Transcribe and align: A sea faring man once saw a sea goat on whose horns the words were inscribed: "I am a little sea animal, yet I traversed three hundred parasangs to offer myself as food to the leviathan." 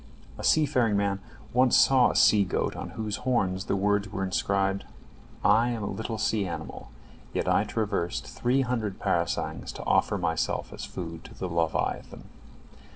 A 0.39 0.43
sea 0.43 0.65
faring 0.65 0.97
man 0.97 1.19
once 1.53 1.77
saw 1.77 2.09
a 2.09 2.15
sea 2.15 2.43
goat 2.43 2.75
on 2.75 2.89
whose 2.97 3.17
horns 3.17 3.65
the 3.65 3.75
words 3.75 4.11
were 4.11 4.23
inscribed: 4.23 4.83
"I 5.45 5.69
am 5.69 5.83
a 5.83 5.91
little 5.91 6.17
sea 6.17 6.47
animal, 6.47 6.89
yet 7.35 7.47
I 7.47 7.65
traversed 7.65 8.25
three 8.25 8.61
hundred 8.61 8.97
parasangs 8.97 9.71
to 9.73 9.85
offer 9.85 10.17
myself 10.17 10.73
as 10.73 10.85
food 10.85 11.23
to 11.25 11.35
the 11.35 11.45
leviathan." 11.47 12.23